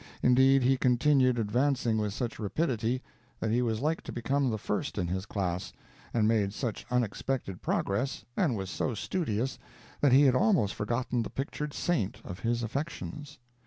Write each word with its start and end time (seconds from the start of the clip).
Indeed, 0.23 0.63
he 0.63 0.77
continued 0.77 1.37
advancing 1.37 1.99
with 1.99 2.11
such 2.11 2.39
rapidity 2.39 3.03
that 3.39 3.51
he 3.51 3.61
was 3.61 3.81
like 3.81 4.01
to 4.01 4.11
become 4.11 4.49
the 4.49 4.57
first 4.57 4.97
in 4.97 5.05
his 5.07 5.27
class, 5.27 5.73
and 6.11 6.27
made 6.27 6.55
such 6.55 6.87
unexpected 6.89 7.61
progress, 7.61 8.25
and 8.35 8.55
was 8.57 8.71
so 8.71 8.95
studious, 8.95 9.59
that 9.99 10.11
he 10.11 10.23
had 10.23 10.33
almost 10.33 10.73
forgotten 10.73 11.21
the 11.21 11.29
pictured 11.29 11.71
saint 11.75 12.19
of 12.25 12.39
his 12.39 12.63
affections. 12.63 13.37